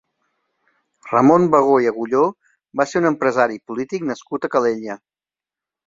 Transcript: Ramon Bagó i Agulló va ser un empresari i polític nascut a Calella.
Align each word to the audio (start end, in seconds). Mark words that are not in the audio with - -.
Ramon 1.11 1.45
Bagó 1.57 1.75
i 1.83 1.91
Agulló 1.91 2.23
va 2.81 2.89
ser 2.95 3.05
un 3.05 3.11
empresari 3.13 3.61
i 3.63 3.65
polític 3.71 4.09
nascut 4.13 4.49
a 4.49 4.53
Calella. 4.57 4.99